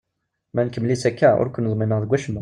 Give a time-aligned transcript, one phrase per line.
[0.53, 2.39] Ma nkemmel-itt akka, ur ken-ḍmineɣ deg wacemma.